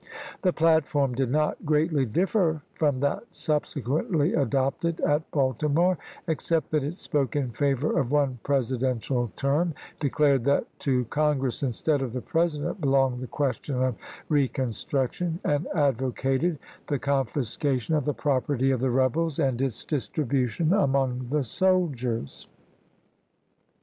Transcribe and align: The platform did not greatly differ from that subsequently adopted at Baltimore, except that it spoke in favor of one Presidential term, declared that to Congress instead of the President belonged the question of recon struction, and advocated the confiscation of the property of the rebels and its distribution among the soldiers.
The 0.41 0.51
platform 0.51 1.13
did 1.13 1.29
not 1.29 1.63
greatly 1.63 2.07
differ 2.07 2.63
from 2.73 3.01
that 3.01 3.21
subsequently 3.31 4.33
adopted 4.33 4.99
at 5.01 5.29
Baltimore, 5.29 5.99
except 6.25 6.71
that 6.71 6.83
it 6.83 6.97
spoke 6.97 7.35
in 7.35 7.51
favor 7.51 7.99
of 7.99 8.09
one 8.09 8.39
Presidential 8.41 9.31
term, 9.35 9.75
declared 9.99 10.43
that 10.45 10.65
to 10.79 11.05
Congress 11.05 11.61
instead 11.61 12.01
of 12.01 12.13
the 12.13 12.21
President 12.21 12.81
belonged 12.81 13.19
the 13.21 13.27
question 13.27 13.75
of 13.79 13.93
recon 14.27 14.71
struction, 14.71 15.39
and 15.43 15.67
advocated 15.75 16.57
the 16.87 16.97
confiscation 16.97 17.93
of 17.93 18.03
the 18.03 18.15
property 18.15 18.71
of 18.71 18.79
the 18.79 18.89
rebels 18.89 19.37
and 19.37 19.61
its 19.61 19.85
distribution 19.85 20.73
among 20.73 21.27
the 21.29 21.43
soldiers. 21.43 22.47